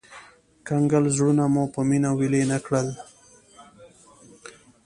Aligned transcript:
کنګل 0.67 1.03
زړونه 1.15 1.43
مو 1.53 1.63
په 1.73 1.79
مينه 1.89 2.09
ويلي 2.17 2.43
نه 2.51 2.57
کړل 2.65 2.87